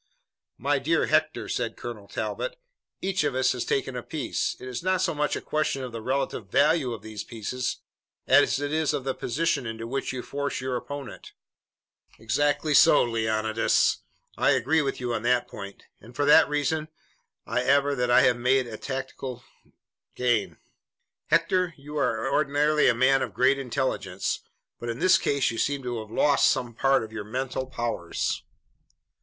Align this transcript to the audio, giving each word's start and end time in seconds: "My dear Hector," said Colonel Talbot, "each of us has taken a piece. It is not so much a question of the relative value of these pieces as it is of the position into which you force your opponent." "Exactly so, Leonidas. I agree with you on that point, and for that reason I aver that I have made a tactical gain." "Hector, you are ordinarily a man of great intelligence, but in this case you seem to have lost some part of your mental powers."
"My 0.57 0.79
dear 0.79 1.05
Hector," 1.05 1.47
said 1.47 1.77
Colonel 1.77 2.07
Talbot, 2.07 2.57
"each 3.03 3.23
of 3.23 3.35
us 3.35 3.51
has 3.51 3.63
taken 3.63 3.95
a 3.95 4.01
piece. 4.01 4.55
It 4.59 4.67
is 4.67 4.81
not 4.81 4.99
so 5.03 5.13
much 5.13 5.35
a 5.35 5.41
question 5.41 5.83
of 5.83 5.91
the 5.91 6.01
relative 6.01 6.49
value 6.49 6.91
of 6.91 7.03
these 7.03 7.23
pieces 7.23 7.83
as 8.25 8.59
it 8.59 8.73
is 8.73 8.95
of 8.95 9.03
the 9.03 9.13
position 9.13 9.67
into 9.67 9.85
which 9.85 10.11
you 10.11 10.23
force 10.23 10.59
your 10.59 10.75
opponent." 10.75 11.33
"Exactly 12.17 12.73
so, 12.73 13.03
Leonidas. 13.03 13.99
I 14.39 14.53
agree 14.53 14.81
with 14.81 14.99
you 14.99 15.13
on 15.13 15.21
that 15.21 15.47
point, 15.47 15.83
and 15.99 16.15
for 16.15 16.25
that 16.25 16.49
reason 16.49 16.87
I 17.45 17.61
aver 17.61 17.93
that 17.93 18.09
I 18.09 18.21
have 18.21 18.37
made 18.37 18.65
a 18.65 18.77
tactical 18.77 19.43
gain." 20.15 20.57
"Hector, 21.27 21.75
you 21.77 21.95
are 21.97 22.27
ordinarily 22.27 22.87
a 22.87 22.95
man 22.95 23.21
of 23.21 23.35
great 23.35 23.59
intelligence, 23.59 24.39
but 24.79 24.89
in 24.89 24.97
this 24.97 25.19
case 25.19 25.51
you 25.51 25.59
seem 25.59 25.83
to 25.83 25.99
have 25.99 26.09
lost 26.09 26.49
some 26.49 26.73
part 26.73 27.03
of 27.03 27.11
your 27.13 27.23
mental 27.23 27.67
powers." 27.67 28.41